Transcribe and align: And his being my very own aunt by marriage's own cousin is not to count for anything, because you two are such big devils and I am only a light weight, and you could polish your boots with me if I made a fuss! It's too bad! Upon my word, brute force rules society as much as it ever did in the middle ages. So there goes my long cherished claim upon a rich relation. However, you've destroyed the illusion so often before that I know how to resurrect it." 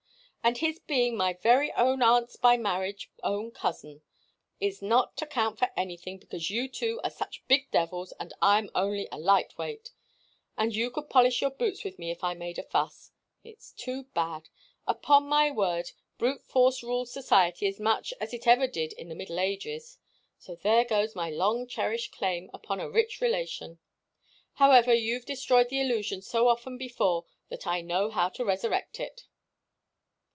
And 0.43 0.57
his 0.57 0.79
being 0.79 1.15
my 1.15 1.33
very 1.33 1.71
own 1.73 2.01
aunt 2.01 2.35
by 2.41 2.57
marriage's 2.57 3.11
own 3.21 3.51
cousin 3.51 4.01
is 4.59 4.81
not 4.81 5.15
to 5.17 5.27
count 5.27 5.59
for 5.59 5.69
anything, 5.77 6.17
because 6.17 6.49
you 6.49 6.67
two 6.67 6.99
are 7.03 7.11
such 7.11 7.47
big 7.47 7.69
devils 7.69 8.11
and 8.19 8.33
I 8.41 8.57
am 8.57 8.71
only 8.73 9.07
a 9.11 9.19
light 9.19 9.55
weight, 9.59 9.91
and 10.57 10.73
you 10.75 10.89
could 10.89 11.11
polish 11.11 11.41
your 11.41 11.51
boots 11.51 11.83
with 11.83 11.99
me 11.99 12.09
if 12.09 12.23
I 12.23 12.33
made 12.33 12.57
a 12.57 12.63
fuss! 12.63 13.11
It's 13.43 13.71
too 13.71 14.05
bad! 14.15 14.49
Upon 14.87 15.25
my 15.25 15.51
word, 15.51 15.91
brute 16.17 16.43
force 16.43 16.81
rules 16.81 17.13
society 17.13 17.67
as 17.67 17.79
much 17.79 18.11
as 18.19 18.33
it 18.33 18.47
ever 18.47 18.65
did 18.65 18.93
in 18.93 19.09
the 19.09 19.15
middle 19.15 19.39
ages. 19.39 19.99
So 20.39 20.55
there 20.55 20.85
goes 20.85 21.13
my 21.15 21.29
long 21.29 21.67
cherished 21.67 22.13
claim 22.13 22.49
upon 22.51 22.79
a 22.79 22.89
rich 22.89 23.21
relation. 23.21 23.77
However, 24.53 24.91
you've 24.91 25.25
destroyed 25.27 25.69
the 25.69 25.79
illusion 25.79 26.23
so 26.23 26.47
often 26.47 26.79
before 26.79 27.25
that 27.49 27.67
I 27.67 27.81
know 27.81 28.09
how 28.09 28.27
to 28.29 28.43
resurrect 28.43 28.99
it." 28.99 29.27